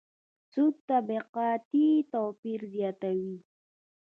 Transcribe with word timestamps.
سود 0.51 0.75
طبقاتي 0.89 1.87
توپیر 2.11 2.59
زیاتوي. 2.73 3.35